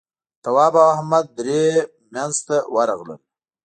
[0.43, 1.61] تواب او احمد درې
[2.13, 3.19] مينځ ته ورغلل.